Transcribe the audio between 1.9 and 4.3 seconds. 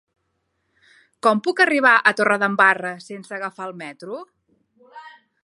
a Torredembarra sense agafar el metro?